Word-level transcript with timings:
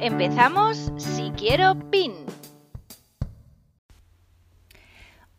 Empezamos 0.00 0.92
Si 0.98 1.32
Quiero 1.38 1.74
PIN. 1.90 2.12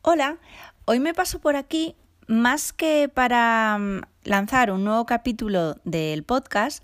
Hola, 0.01 0.37
hoy 0.85 0.99
me 0.99 1.13
paso 1.13 1.39
por 1.39 1.55
aquí 1.55 1.95
más 2.25 2.73
que 2.73 3.07
para 3.07 3.77
mm, 3.77 4.01
lanzar 4.23 4.71
un 4.71 4.83
nuevo 4.83 5.05
capítulo 5.05 5.75
del 5.83 6.23
podcast, 6.23 6.83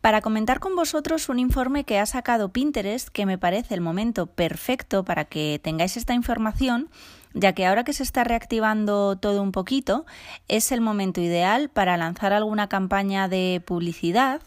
para 0.00 0.20
comentar 0.20 0.58
con 0.58 0.74
vosotros 0.74 1.28
un 1.28 1.38
informe 1.38 1.84
que 1.84 2.00
ha 2.00 2.06
sacado 2.06 2.48
Pinterest 2.48 3.08
que 3.08 3.24
me 3.24 3.38
parece 3.38 3.74
el 3.74 3.80
momento 3.80 4.26
perfecto 4.26 5.04
para 5.04 5.24
que 5.24 5.60
tengáis 5.62 5.96
esta 5.96 6.14
información, 6.14 6.90
ya 7.34 7.52
que 7.52 7.66
ahora 7.66 7.84
que 7.84 7.92
se 7.92 8.02
está 8.02 8.24
reactivando 8.24 9.16
todo 9.16 9.42
un 9.42 9.52
poquito, 9.52 10.06
es 10.48 10.72
el 10.72 10.80
momento 10.80 11.20
ideal 11.20 11.68
para 11.68 11.96
lanzar 11.96 12.32
alguna 12.32 12.68
campaña 12.68 13.28
de 13.28 13.62
publicidad 13.64 14.40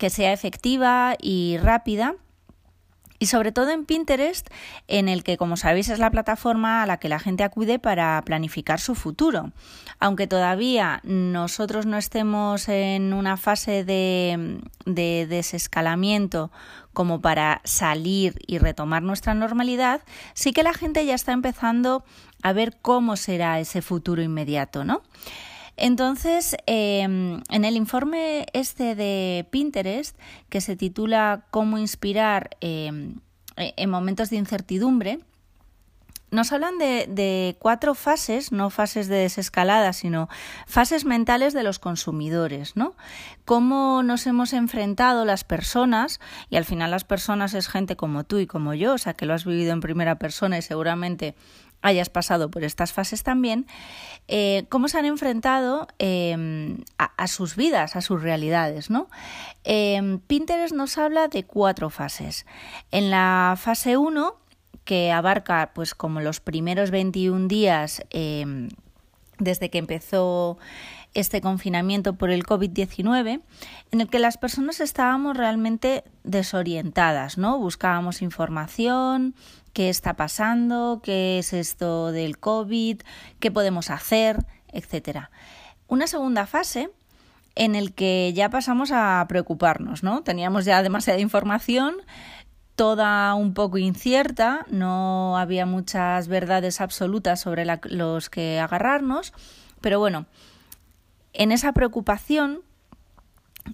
que 0.00 0.10
sea 0.10 0.32
efectiva 0.32 1.14
y 1.20 1.58
rápida 1.58 2.16
y 3.22 3.26
sobre 3.26 3.52
todo 3.52 3.68
en 3.68 3.84
Pinterest, 3.84 4.48
en 4.88 5.06
el 5.06 5.22
que, 5.22 5.36
como 5.36 5.58
sabéis, 5.58 5.90
es 5.90 5.98
la 5.98 6.10
plataforma 6.10 6.82
a 6.82 6.86
la 6.86 6.96
que 6.96 7.10
la 7.10 7.18
gente 7.18 7.44
acude 7.44 7.78
para 7.78 8.22
planificar 8.24 8.80
su 8.80 8.94
futuro. 8.94 9.52
Aunque 9.98 10.26
todavía 10.26 11.02
nosotros 11.04 11.84
no 11.84 11.98
estemos 11.98 12.66
en 12.70 13.12
una 13.12 13.36
fase 13.36 13.84
de, 13.84 14.62
de 14.86 15.26
desescalamiento 15.28 16.50
como 16.94 17.20
para 17.20 17.60
salir 17.64 18.36
y 18.46 18.56
retomar 18.56 19.02
nuestra 19.02 19.34
normalidad, 19.34 20.00
sí 20.32 20.54
que 20.54 20.62
la 20.62 20.72
gente 20.72 21.04
ya 21.04 21.14
está 21.14 21.32
empezando 21.32 22.04
a 22.42 22.54
ver 22.54 22.78
cómo 22.80 23.16
será 23.16 23.60
ese 23.60 23.82
futuro 23.82 24.22
inmediato, 24.22 24.82
¿no? 24.82 25.02
Entonces, 25.80 26.56
em, 26.66 27.40
en 27.48 27.64
el 27.64 27.74
informe 27.74 28.44
este 28.52 28.94
de 28.94 29.46
Pinterest, 29.50 30.14
que 30.50 30.60
se 30.60 30.76
titula 30.76 31.46
Cómo 31.50 31.78
inspirar 31.78 32.50
em, 32.60 33.16
e, 33.56 33.72
en 33.78 33.88
momentos 33.88 34.28
de 34.28 34.36
incertidumbre, 34.36 35.20
nos 36.30 36.52
hablan 36.52 36.76
de, 36.76 37.06
de, 37.08 37.56
cuatro 37.58 37.94
fases, 37.94 38.52
no 38.52 38.68
fases 38.68 39.08
de 39.08 39.16
desescalada, 39.16 39.94
sino 39.94 40.28
fases 40.66 41.06
mentales 41.06 41.54
de 41.54 41.62
los 41.62 41.78
consumidores, 41.78 42.76
¿no? 42.76 42.94
Cómo 43.46 44.02
nos 44.02 44.26
hemos 44.26 44.52
enfrentado 44.52 45.24
las 45.24 45.44
personas, 45.44 46.20
y 46.50 46.56
al 46.56 46.66
final 46.66 46.90
las 46.90 47.04
personas 47.04 47.54
es 47.54 47.68
gente 47.68 47.96
como 47.96 48.24
tú 48.24 48.38
y 48.38 48.46
como 48.46 48.74
yo, 48.74 48.92
o 48.92 48.98
sea 48.98 49.14
que 49.14 49.24
lo 49.24 49.32
has 49.32 49.46
vivido 49.46 49.72
en 49.72 49.80
primera 49.80 50.18
persona 50.18 50.58
y 50.58 50.62
seguramente 50.62 51.34
hayas 51.82 52.10
pasado 52.10 52.50
por 52.50 52.64
estas 52.64 52.92
fases 52.92 53.22
también, 53.22 53.66
eh, 54.28 54.64
cómo 54.68 54.88
se 54.88 54.98
han 54.98 55.06
enfrentado 55.06 55.88
em, 55.98 56.78
a, 56.98 57.26
sus 57.26 57.56
vidas, 57.56 57.96
a 57.96 58.00
sus 58.00 58.22
realidades. 58.22 58.90
¿no? 58.90 59.08
Em, 59.64 60.18
Pinterest 60.20 60.74
nos 60.74 60.98
habla 60.98 61.28
de 61.28 61.44
cuatro 61.44 61.90
fases. 61.90 62.46
En 62.90 63.10
la 63.10 63.56
fase 63.58 63.96
1, 63.96 64.36
que 64.84 65.12
abarca 65.12 65.72
pues 65.74 65.94
como 65.94 66.20
los 66.20 66.40
primeros 66.40 66.90
21 66.90 67.48
días 67.48 68.02
em, 68.10 68.68
desde 69.38 69.70
que 69.70 69.78
empezó 69.78 70.58
este 71.14 71.40
confinamiento 71.40 72.14
por 72.14 72.30
el 72.30 72.44
COVID-19, 72.44 73.40
en 73.90 74.00
el 74.00 74.08
que 74.08 74.18
las 74.18 74.38
personas 74.38 74.80
estábamos 74.80 75.36
realmente 75.36 76.04
desorientadas, 76.24 77.38
¿no? 77.38 77.58
Buscábamos 77.58 78.22
información, 78.22 79.34
qué 79.72 79.88
está 79.88 80.14
pasando, 80.14 81.00
qué 81.02 81.38
es 81.38 81.52
esto 81.52 82.12
del 82.12 82.38
COVID, 82.38 83.02
qué 83.38 83.50
podemos 83.50 83.90
hacer, 83.90 84.44
etcétera. 84.72 85.30
Una 85.88 86.06
segunda 86.06 86.46
fase 86.46 86.90
en 87.56 87.74
el 87.74 87.92
que 87.94 88.32
ya 88.34 88.48
pasamos 88.48 88.90
a 88.92 89.24
preocuparnos, 89.28 90.02
¿no? 90.02 90.22
Teníamos 90.22 90.64
ya 90.64 90.82
demasiada 90.82 91.18
información, 91.20 91.96
toda 92.76 93.34
un 93.34 93.52
poco 93.52 93.78
incierta, 93.78 94.64
no 94.70 95.36
había 95.36 95.66
muchas 95.66 96.28
verdades 96.28 96.80
absolutas 96.80 97.40
sobre 97.40 97.66
los 97.84 98.30
que 98.30 98.58
agarrarnos, 98.58 99.34
pero 99.80 99.98
bueno, 99.98 100.26
en 101.32 101.52
esa 101.52 101.72
preocupación 101.72 102.62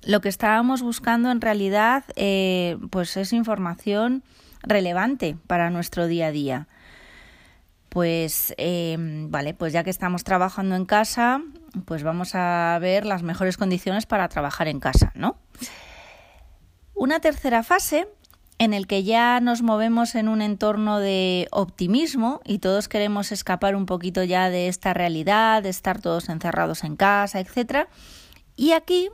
lo 0.03 0.21
que 0.21 0.29
estábamos 0.29 0.83
buscando 0.83 1.31
en 1.31 1.41
realidad 1.41 2.05
eh, 2.17 2.77
pues 2.91 3.17
es 3.17 3.33
información 3.33 4.23
relevante 4.63 5.37
para 5.47 5.71
nuestro 5.71 6.07
día 6.07 6.27
a 6.27 6.33
día. 6.33 6.69
Pues 7.89 8.53
em, 8.59 9.31
vale, 9.31 9.55
pues 9.55 9.73
ya 9.73 9.85
que 9.85 9.91
estamos 9.91 10.23
trabajando 10.23 10.75
en 10.77 10.85
casa, 10.85 11.41
pues 11.87 12.03
vamos 12.03 12.35
a 12.35 12.77
ver 12.81 13.07
las 13.07 13.23
mejores 13.23 13.57
condiciones 13.57 14.07
para 14.07 14.29
trabajar 14.29 14.69
en 14.69 14.81
casa, 14.81 15.13
¿no? 15.15 15.39
Una 16.95 17.21
tercera 17.21 17.63
fase 17.63 18.09
en 18.59 18.73
el 18.73 18.87
que 18.87 19.05
ya 19.05 19.41
nos 19.41 19.63
movemos 19.63 20.15
en 20.15 20.29
un 20.29 20.41
entorno 20.41 20.99
de 20.99 21.49
optimismo 21.51 22.41
y 22.45 22.59
todos 22.59 22.89
queremos 22.89 23.33
escapar 23.33 23.77
un 23.77 23.87
poquito 23.87 24.23
ya 24.25 24.49
de 24.49 24.69
esta 24.69 24.95
realidad, 24.95 25.63
de 25.63 25.69
estar 25.69 26.01
todos 26.01 26.29
encerrados 26.29 26.83
en 26.85 26.97
casa, 26.97 27.41
etc. 27.41 27.89
Y 28.57 28.73
aquí 28.73 29.11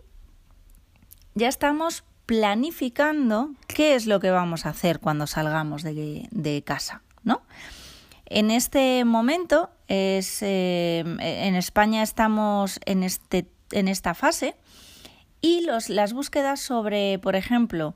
ya 1.34 1.48
estamos 1.48 2.04
planificando 2.26 3.50
qué 3.66 3.96
es 3.96 4.06
lo 4.06 4.20
que 4.20 4.30
vamos 4.30 4.64
a 4.64 4.70
hacer 4.70 5.00
cuando 5.00 5.26
salgamos 5.26 5.82
de, 5.82 6.62
casa, 6.64 7.02
¿no? 7.24 7.42
En 8.26 8.50
este 8.50 9.04
momento, 9.04 9.70
es, 9.88 10.40
eh, 10.42 11.00
en 11.00 11.54
España 11.56 12.02
estamos 12.02 12.78
en, 12.86 13.02
este, 13.02 13.46
en 13.72 13.88
esta 13.88 14.14
fase 14.14 14.54
y 15.40 15.62
los, 15.62 15.90
las 15.90 16.12
búsquedas 16.12 16.60
sobre, 16.60 17.18
por 17.18 17.36
ejemplo, 17.36 17.94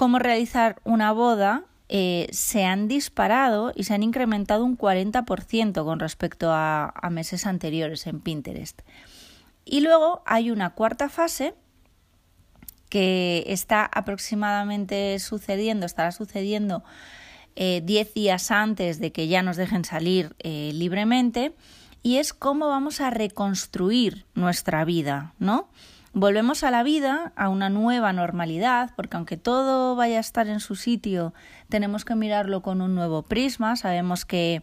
cómo 0.00 0.18
realizar 0.18 0.80
una 0.84 1.12
boda 1.12 1.64
eh, 1.90 2.26
se 2.32 2.64
han 2.64 2.88
disparado 2.88 3.70
y 3.76 3.84
se 3.84 3.92
han 3.92 4.02
incrementado 4.02 4.64
un 4.64 4.78
40% 4.78 5.84
con 5.84 6.00
respecto 6.00 6.48
a, 6.52 6.90
meses 7.10 7.44
anteriores 7.44 8.06
en 8.06 8.20
Pinterest. 8.20 8.80
Y 9.66 9.80
luego 9.80 10.22
hay 10.24 10.50
una 10.50 10.70
cuarta 10.70 11.10
fase 11.10 11.52
que 12.88 13.44
está 13.48 13.84
aproximadamente 13.84 15.18
sucediendo, 15.18 15.84
estará 15.84 16.12
sucediendo 16.12 16.82
10 17.56 17.56
eh, 17.56 18.10
días 18.14 18.50
antes 18.50 19.00
de 19.00 19.12
que 19.12 19.28
ya 19.28 19.42
nos 19.42 19.58
dejen 19.58 19.84
salir 19.84 20.34
eh, 20.38 20.70
libremente, 20.72 21.54
y 22.02 22.16
es 22.16 22.32
cómo 22.32 22.68
vamos 22.68 23.02
a 23.02 23.10
reconstruir 23.10 24.24
nuestra 24.32 24.82
vida, 24.86 25.34
¿no? 25.38 25.68
Volvemos 26.12 26.64
a 26.64 26.70
la 26.70 26.82
vida, 26.82 27.32
a 27.36 27.48
una 27.48 27.70
nueva 27.70 28.12
normalidad, 28.12 28.90
porque 28.96 29.16
aunque 29.16 29.36
todo 29.36 29.94
vaya 29.94 30.16
a 30.16 30.20
estar 30.20 30.48
en 30.48 30.58
su 30.60 30.74
sitio, 30.74 31.32
tenemos 31.68 32.04
que 32.04 32.16
mirarlo 32.16 32.62
con 32.62 32.80
un 32.80 32.94
nuevo 32.94 33.22
prisma. 33.22 33.76
Sabemos 33.76 34.24
que 34.24 34.62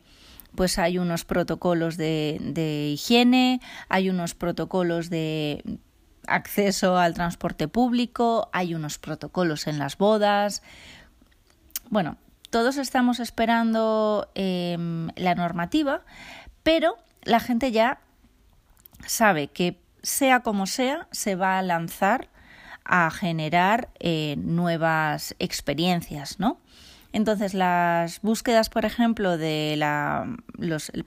pues 0.55 0.77
hay 0.77 0.97
unos 0.97 1.23
protocolos 1.23 1.97
de, 1.97 2.37
de 2.41 2.89
higiene, 2.89 3.61
hay 3.89 4.09
unos 4.09 4.33
protocolos 4.33 5.09
de 5.09 5.79
acceso 6.27 6.97
al 6.97 7.13
transporte 7.13 7.67
público, 7.67 8.49
hay 8.51 8.75
unos 8.75 8.97
protocolos 8.97 9.67
en 9.67 9.79
las 9.79 9.97
bodas. 9.97 10.61
Bueno, 11.89 12.17
todos 12.49 12.77
estamos 12.77 13.19
esperando 13.19 14.29
em, 14.35 15.09
la 15.15 15.35
normativa, 15.35 16.03
pero 16.63 16.97
la 17.23 17.39
gente 17.39 17.71
ya 17.71 17.99
sabe 19.05 19.47
que 19.47 19.79
sea 20.07 20.39
como 20.39 20.67
sea, 20.67 21.09
se 21.11 21.35
va 21.35 21.59
a 21.59 21.61
lanzar 21.61 22.29
a 22.85 23.11
generar 23.11 23.89
eh, 23.99 24.35
nuevas 24.37 25.35
experiencias, 25.37 26.39
¿no? 26.39 26.61
Entonces, 27.11 27.53
las 27.53 28.21
búsquedas, 28.21 28.69
por 28.69 28.85
ejemplo, 28.85 29.37
de 29.37 29.75
la 29.75 30.33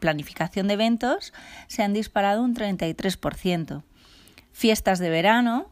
planificación 0.01 0.69
de 0.69 0.75
eventos 0.75 1.33
se 1.67 1.83
han 1.83 1.95
disparado 1.95 2.43
un 2.43 2.55
33% 2.55 3.83
fiestas 4.53 4.99
de 4.99 5.09
verano, 5.09 5.71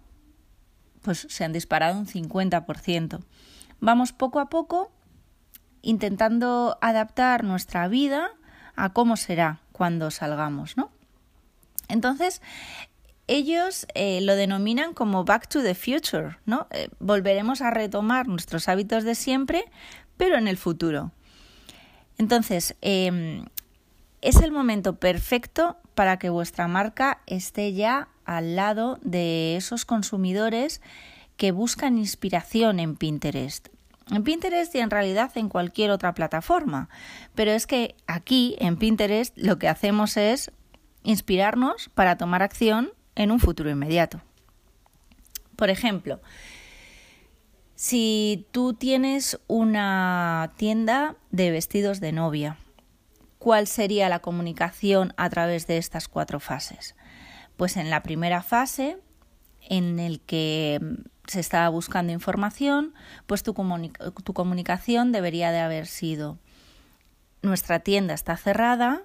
pues 1.03 1.27
se 1.29 1.45
han 1.45 1.53
disparado 1.53 1.99
un 1.99 2.07
50%. 2.07 3.21
Vamos 3.81 4.13
poco 4.15 4.41
a 4.41 4.49
poco 4.49 4.91
intentando 5.83 6.79
adaptar 6.81 7.45
nuestra 7.45 7.89
vida 7.89 8.31
a 8.75 8.95
cómo 8.95 9.19
será 9.19 9.61
cuando 9.73 10.11
salgamos, 10.11 10.79
¿no? 10.79 10.91
Entonces, 11.89 12.43
ellos 13.29 13.87
eh, 13.95 14.21
lo 14.23 14.35
denominan 14.35 14.95
como 14.95 15.25
Back 15.25 15.49
to 15.49 15.63
the 15.63 15.75
Future, 15.75 16.39
¿no? 16.47 16.67
Eh, 16.71 16.89
volveremos 16.99 17.61
a 17.61 17.71
retomar 17.71 18.27
nuestros 18.27 18.69
hábitos 18.69 19.05
de 19.05 19.15
siempre, 19.15 19.65
pero 20.17 20.37
en 20.37 20.49
el 20.49 20.57
futuro. 20.57 21.13
Entonces, 22.17 22.75
em, 22.81 23.45
es 24.23 24.37
el 24.37 24.51
momento 24.51 24.97
perfecto 24.97 25.77
para 25.95 26.19
que 26.19 26.31
vuestra 26.31 26.67
marca 26.69 27.21
esté 27.27 27.75
ya 27.75 28.09
al 28.25 28.57
lado 28.57 28.99
de 29.03 29.57
esos 29.57 29.85
consumidores 29.85 30.81
que 31.37 31.53
buscan 31.53 31.99
inspiración 31.99 32.81
en 32.81 32.97
Pinterest. 32.97 33.69
En 34.11 34.25
Pinterest 34.25 34.75
y 34.75 34.79
en 34.79 34.91
realidad 34.91 35.31
en 35.37 35.51
cualquier 35.51 35.91
otra 35.91 36.15
plataforma. 36.15 36.89
Pero 37.35 37.53
es 37.53 37.67
que 37.67 37.95
aquí, 38.07 38.57
en 38.59 38.79
Pinterest, 38.79 39.37
lo 39.37 39.59
que 39.59 39.69
hacemos 39.69 40.17
es 40.17 40.51
inspirarnos 41.03 41.91
para 41.91 42.17
tomar 42.17 42.43
acción 42.43 42.93
en 43.19 43.31
un 43.31 43.41
futuro 43.41 43.69
inmediato. 43.69 44.23
Por 45.57 45.69
ejemplo, 45.69 46.21
si 47.75 48.47
tú 48.53 48.73
tienes 48.73 49.39
una 49.47 50.53
tienda 50.57 51.17
de 51.31 51.51
vestidos 51.51 52.01
de 52.01 52.13
novia, 52.13 52.57
¿cuál 53.39 53.67
sería 53.67 54.09
la 54.09 54.21
comunicación 54.21 55.13
a 55.17 55.29
través 55.29 55.67
de 55.67 55.77
estas 55.77 56.09
cuatro 56.09 56.41
fases? 56.41 56.95
Pues 57.57 57.77
en 57.77 57.91
la 57.91 58.03
primera 58.03 58.43
fase, 58.43 58.99
en 59.69 59.99
el 59.99 60.21
que 60.21 60.81
se 61.27 61.41
estaba 61.41 61.69
buscando 61.69 62.13
información, 62.13 62.95
pues 63.27 63.43
tu, 63.43 63.53
tu 64.25 64.33
comunicación 64.33 65.13
debería 65.13 65.51
de 65.51 65.59
haber 65.59 65.87
sido 65.87 66.39
nuestra 67.43 67.81
tienda 67.81 68.15
está 68.15 68.37
cerrada, 68.37 69.03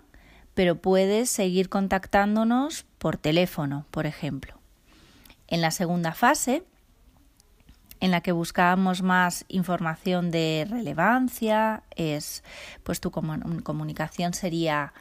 pero 0.54 0.75
puedes 0.75 1.30
seguir 1.30 1.69
contactándonos 1.69 2.86
por 3.04 3.18
teléfono, 3.18 3.86
por 3.92 4.06
ejemplo. 4.06 4.62
En 5.50 5.60
la 5.60 5.72
segunda 5.72 6.14
fase, 6.14 6.64
en 8.00 8.12
la 8.12 8.22
que 8.22 8.32
buscábamos 8.32 9.02
más 9.02 9.44
información 9.50 10.32
de 10.32 10.66
relevancia, 10.70 11.84
es 11.98 12.46
pues 12.84 13.02
tu 13.02 13.12
comunicación 13.12 14.34
sería 14.34 14.94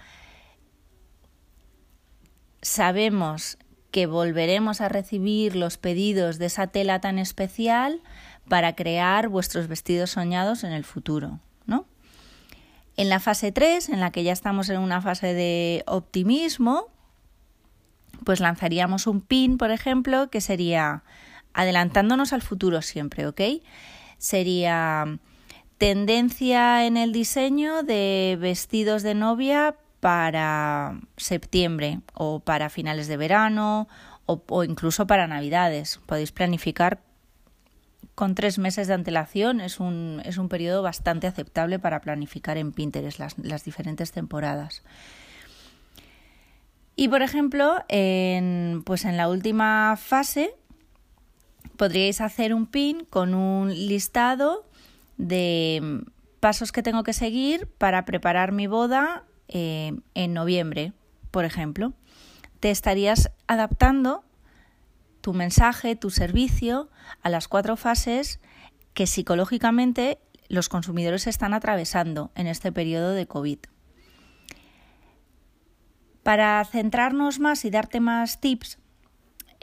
sabemos 2.60 3.56
que 3.92 4.06
volveremos 4.06 4.80
a 4.80 4.88
recibir 4.88 5.54
los 5.54 5.78
pedidos 5.78 6.40
de 6.40 6.46
esa 6.46 6.66
tela 6.66 7.00
tan 7.00 7.20
especial 7.20 8.02
para 8.48 8.74
crear 8.74 9.28
vuestros 9.28 9.68
vestidos 9.68 10.10
soñados 10.10 10.64
en 10.64 10.72
el 10.72 10.82
futuro, 10.82 11.38
¿no? 11.66 11.86
En 12.96 13.08
la 13.08 13.20
fase 13.20 13.52
3, 13.52 13.90
en 13.90 14.00
la 14.00 14.10
que 14.10 14.24
ya 14.24 14.32
estamos 14.32 14.68
en 14.70 14.80
una 14.80 15.00
fase 15.00 15.34
de 15.34 15.84
optimismo, 15.86 16.91
pues 18.24 18.40
lanzaríamos 18.40 19.06
un 19.06 19.20
pin, 19.20 19.58
por 19.58 19.70
ejemplo, 19.70 20.30
que 20.30 20.40
sería 20.40 21.02
adelantándonos 21.54 22.32
al 22.32 22.42
futuro 22.42 22.82
siempre, 22.82 23.26
¿ok? 23.26 23.40
Sería 24.18 25.18
tendencia 25.78 26.86
en 26.86 26.96
el 26.96 27.12
diseño 27.12 27.82
de 27.82 28.38
vestidos 28.40 29.02
de 29.02 29.14
novia 29.14 29.76
para 30.00 31.00
septiembre 31.16 32.00
o 32.14 32.40
para 32.40 32.70
finales 32.70 33.08
de 33.08 33.16
verano 33.16 33.88
o, 34.26 34.42
o 34.48 34.64
incluso 34.64 35.06
para 35.06 35.26
navidades. 35.26 36.00
Podéis 36.06 36.32
planificar 36.32 37.00
con 38.14 38.34
tres 38.34 38.58
meses 38.58 38.88
de 38.88 38.94
antelación 38.94 39.60
es 39.60 39.80
un, 39.80 40.20
es 40.24 40.36
un 40.38 40.48
periodo 40.48 40.82
bastante 40.82 41.26
aceptable 41.26 41.78
para 41.78 42.00
planificar 42.00 42.58
en 42.58 42.72
Pinterest 42.72 43.18
las, 43.18 43.38
las 43.38 43.64
diferentes 43.64 44.12
temporadas. 44.12 44.82
Y 46.96 47.08
por 47.08 47.22
ejemplo, 47.22 47.82
en, 47.88 48.82
pues 48.84 49.04
en 49.04 49.16
la 49.16 49.28
última 49.28 49.96
fase 49.96 50.54
podríais 51.76 52.20
hacer 52.20 52.54
un 52.54 52.66
pin 52.66 53.06
con 53.08 53.34
un 53.34 53.70
listado 53.70 54.66
de 55.16 56.04
pasos 56.40 56.72
que 56.72 56.82
tengo 56.82 57.02
que 57.02 57.12
seguir 57.12 57.66
para 57.66 58.04
preparar 58.04 58.52
mi 58.52 58.66
boda 58.66 59.24
eh, 59.48 59.92
en 60.14 60.34
noviembre, 60.34 60.92
por 61.30 61.44
ejemplo. 61.44 61.92
Te 62.60 62.70
estarías 62.70 63.30
adaptando 63.46 64.24
tu 65.20 65.32
mensaje, 65.32 65.96
tu 65.96 66.10
servicio 66.10 66.90
a 67.22 67.30
las 67.30 67.48
cuatro 67.48 67.76
fases 67.76 68.40
que 68.92 69.06
psicológicamente 69.06 70.18
los 70.48 70.68
consumidores 70.68 71.26
están 71.26 71.54
atravesando 71.54 72.30
en 72.34 72.46
este 72.46 72.72
periodo 72.72 73.12
de 73.12 73.26
COVID. 73.26 73.58
Para 76.22 76.64
centrarnos 76.64 77.40
más 77.40 77.64
y 77.64 77.70
darte 77.70 78.00
más 78.00 78.40
tips, 78.40 78.78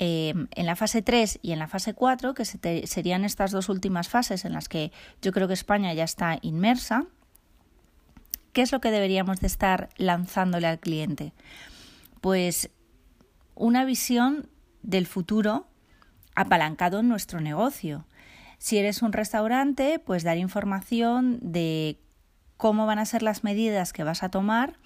eh, 0.01 0.33
en 0.51 0.65
la 0.65 0.77
fase 0.77 1.01
3 1.01 1.39
y 1.41 1.51
en 1.51 1.59
la 1.59 1.67
fase 1.67 1.93
4, 1.93 2.33
que 2.33 2.45
serían 2.45 3.25
estas 3.25 3.51
dos 3.51 3.67
últimas 3.67 4.07
fases 4.07 4.45
en 4.45 4.53
las 4.53 4.69
que 4.69 4.93
yo 5.21 5.33
creo 5.33 5.49
que 5.49 5.53
España 5.53 5.93
ya 5.93 6.05
está 6.05 6.39
inmersa, 6.41 7.05
¿qué 8.53 8.61
es 8.61 8.71
lo 8.71 8.79
que 8.79 8.91
deberíamos 8.91 9.41
de 9.41 9.47
estar 9.47 9.89
lanzándole 9.97 10.67
al 10.67 10.79
cliente? 10.79 11.33
Pues 12.21 12.69
una 13.55 13.83
visión 13.83 14.49
del 14.83 15.05
futuro 15.05 15.67
apalancado 16.33 17.01
en 17.01 17.09
nuestro 17.09 17.41
negocio. 17.41 18.05
Si 18.57 18.77
eres 18.77 19.01
un 19.01 19.11
restaurante, 19.11 19.99
pues 19.99 20.23
dar 20.23 20.37
información 20.37 21.39
de 21.41 21.99
cómo 22.55 22.85
van 22.85 22.99
a 22.99 23.05
ser 23.05 23.21
las 23.21 23.43
medidas 23.43 23.91
que 23.91 24.05
vas 24.05 24.23
a 24.23 24.29
tomar 24.29 24.79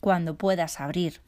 cuando 0.00 0.36
puedas 0.36 0.80
abrir. 0.80 1.20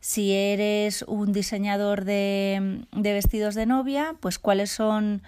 Si 0.00 0.32
eres 0.32 1.02
un 1.02 1.32
diseñador 1.32 2.04
de, 2.04 2.86
vestidos 2.92 3.54
de 3.54 3.66
novia, 3.66 4.14
pues 4.20 4.38
cuáles 4.38 4.70
son 4.70 5.22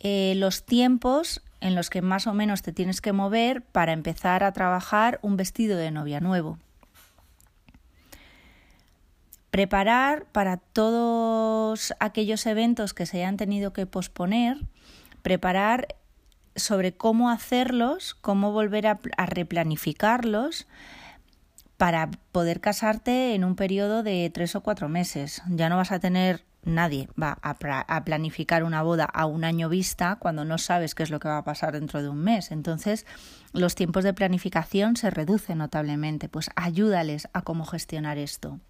eh, 0.00 0.34
los 0.36 0.64
tiempos 0.64 1.42
en 1.60 1.74
los 1.74 1.90
que 1.90 2.02
más 2.02 2.26
o 2.26 2.34
menos 2.34 2.62
te 2.62 2.72
tienes 2.72 3.00
que 3.00 3.12
mover 3.12 3.62
para 3.62 3.92
empezar 3.92 4.44
a 4.44 4.52
trabajar 4.52 5.18
un 5.22 5.36
vestido 5.36 5.76
de 5.76 5.90
novia 5.90 6.20
nuevo 6.20 6.58
preparar 9.54 10.24
para 10.32 10.56
todos 10.56 11.94
aquellos 12.00 12.44
eventos 12.46 12.92
que 12.92 13.06
se 13.06 13.18
hayan 13.18 13.36
tenido 13.36 13.72
que 13.72 13.86
posponer, 13.86 14.58
preparar 15.22 15.86
sobre 16.56 16.96
cómo 16.96 17.30
hacerlos, 17.30 18.16
cómo 18.16 18.50
volver 18.50 18.88
a, 18.88 18.98
replanificarlos 19.26 20.66
para 21.76 22.10
poder 22.32 22.60
casarte 22.60 23.34
en 23.34 23.44
un 23.44 23.56
periodo 23.56 24.02
de 24.02 24.30
tres 24.32 24.54
o 24.54 24.62
cuatro 24.62 24.88
meses. 24.88 25.42
Ya 25.48 25.68
no 25.68 25.76
vas 25.76 25.92
a 25.92 25.98
tener 25.98 26.44
nadie 26.64 27.08
va 27.20 27.38
a, 27.42 27.56
a, 27.88 28.04
planificar 28.04 28.64
una 28.64 28.82
boda 28.82 29.04
a 29.04 29.26
un 29.26 29.44
año 29.44 29.68
vista 29.68 30.16
cuando 30.16 30.44
no 30.44 30.58
sabes 30.58 30.94
qué 30.94 31.02
es 31.02 31.10
lo 31.10 31.20
que 31.20 31.28
va 31.28 31.38
a 31.38 31.44
pasar 31.44 31.72
dentro 31.72 32.02
de 32.02 32.08
un 32.08 32.18
mes. 32.18 32.50
Entonces, 32.50 33.06
los 33.52 33.74
tiempos 33.74 34.04
de 34.04 34.14
planificación 34.14 34.96
se 34.96 35.10
reducen 35.10 35.58
notablemente. 35.58 36.28
Pues 36.28 36.50
ayúdales 36.56 37.28
a 37.32 37.42
cómo 37.42 37.64
gestionar 37.64 38.18
esto. 38.18 38.60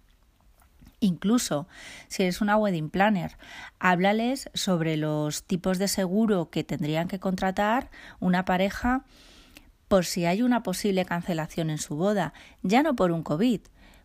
Incluso 0.99 1.67
si 2.07 2.23
eres 2.23 2.41
una 2.41 2.57
wedding 2.57 2.89
planner, 2.89 3.37
háblales 3.79 4.49
sobre 4.53 4.97
los 4.97 5.43
tipos 5.43 5.77
de 5.77 5.87
seguro 5.87 6.49
que 6.49 6.63
tendrían 6.63 7.07
que 7.07 7.19
contratar 7.19 7.89
una 8.19 8.45
pareja 8.45 9.03
por 9.87 10.05
si 10.05 10.25
hay 10.25 10.41
una 10.41 10.63
posible 10.63 11.05
cancelación 11.05 11.69
en 11.69 11.77
su 11.77 11.95
boda, 11.95 12.33
ya 12.63 12.83
no 12.83 12.95
por 12.95 13.11
un 13.11 13.23
COVID, 13.23 13.61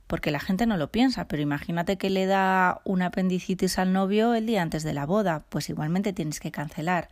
porque 0.07 0.31
la 0.31 0.41
gente 0.41 0.67
no 0.67 0.77
lo 0.77 0.91
piensa, 0.91 1.29
pero 1.29 1.43
imagínate 1.43 1.97
que 1.97 2.11
le 2.11 2.27
da 2.27 2.81
una 2.85 3.07
apendicitis 3.07 3.79
al 3.79 3.93
novio 3.93 4.35
el 4.35 4.47
día 4.47 4.63
antes 4.63 4.83
de 4.83 4.93
la 4.93 5.07
boda, 5.07 5.45
pues 5.49 5.71
igualmente 5.71 6.13
tienes 6.13 6.41
que 6.41 6.51
cancelar. 6.51 7.09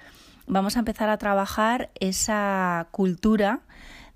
Vamos 0.46 0.76
a 0.76 0.80
empezar 0.80 1.08
a 1.08 1.18
trabajar 1.18 1.90
esa 2.00 2.88
cultura 2.90 3.60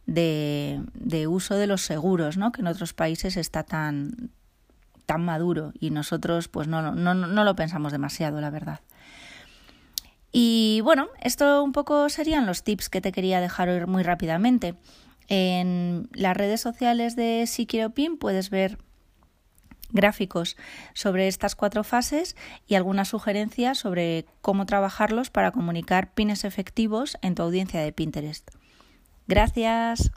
de, 0.06 0.82
de 0.94 1.26
uso 1.28 1.54
de 1.54 1.66
los 1.66 1.82
seguros, 1.82 2.36
¿no? 2.36 2.50
que 2.50 2.60
en 2.60 2.66
otros 2.66 2.92
países 2.92 3.36
está 3.36 3.62
tan, 3.62 4.30
tan 5.06 5.24
maduro 5.24 5.72
y 5.78 5.90
nosotros 5.90 6.48
pues 6.48 6.66
no, 6.66 6.92
no, 6.92 7.14
no 7.14 7.44
lo 7.44 7.54
pensamos 7.54 7.92
demasiado, 7.92 8.40
la 8.40 8.50
verdad. 8.50 8.80
Y 10.32 10.80
bueno, 10.82 11.08
esto 11.20 11.62
un 11.62 11.72
poco 11.72 12.08
serían 12.08 12.46
los 12.46 12.64
tips 12.64 12.88
que 12.88 13.02
te 13.02 13.12
quería 13.12 13.40
dejar 13.40 13.68
hoy 13.68 13.84
muy 13.86 14.02
rápidamente. 14.02 14.74
En 15.28 16.08
las 16.12 16.36
redes 16.36 16.60
sociales 16.60 17.14
de 17.16 17.44
Si 17.46 17.66
Quiero 17.66 17.90
Pin 17.90 18.16
puedes 18.16 18.50
ver 18.50 18.78
gráficos 19.90 20.56
sobre 20.94 21.28
estas 21.28 21.54
cuatro 21.54 21.84
fases 21.84 22.34
y 22.66 22.74
algunas 22.74 23.08
sugerencias 23.08 23.78
sobre 23.78 24.24
cómo 24.40 24.66
trabajarlos 24.66 25.30
para 25.30 25.52
comunicar 25.52 26.14
pines 26.14 26.44
efectivos 26.44 27.18
en 27.20 27.34
tu 27.34 27.42
audiencia 27.42 27.80
de 27.80 27.92
Pinterest. 27.92 28.48
Gracias. 29.26 30.10